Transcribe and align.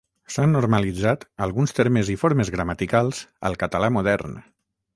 S’han 0.35 0.53
normalitzat 0.55 1.25
alguns 1.47 1.75
termes 1.81 2.09
i 2.15 2.17
formes 2.21 2.51
gramaticals 2.57 3.23
al 3.51 3.61
català 3.65 3.95
modern. 3.99 4.37